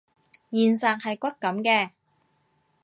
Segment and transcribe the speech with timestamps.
[0.49, 1.91] 現實係骨感嘅